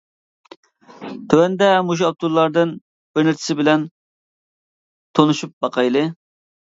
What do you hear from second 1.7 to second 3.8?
مۇشۇ ئاپتورلاردىن بىر نەچچىسى